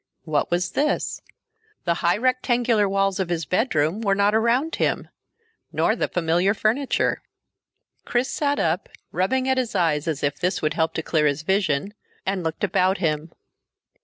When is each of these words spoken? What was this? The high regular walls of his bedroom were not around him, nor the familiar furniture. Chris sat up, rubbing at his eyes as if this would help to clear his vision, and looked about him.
What 0.23 0.49
was 0.49 0.71
this? 0.71 1.21
The 1.83 1.93
high 2.01 2.17
regular 2.17 2.89
walls 2.89 3.19
of 3.19 3.29
his 3.29 3.45
bedroom 3.45 4.01
were 4.01 4.15
not 4.15 4.33
around 4.33 4.77
him, 4.77 5.09
nor 5.71 5.95
the 5.95 6.07
familiar 6.07 6.55
furniture. 6.55 7.21
Chris 8.03 8.27
sat 8.27 8.57
up, 8.57 8.89
rubbing 9.11 9.47
at 9.47 9.59
his 9.59 9.75
eyes 9.75 10.07
as 10.07 10.23
if 10.23 10.39
this 10.39 10.59
would 10.59 10.73
help 10.73 10.95
to 10.95 11.03
clear 11.03 11.27
his 11.27 11.43
vision, 11.43 11.93
and 12.25 12.43
looked 12.43 12.63
about 12.63 12.97
him. 12.97 13.31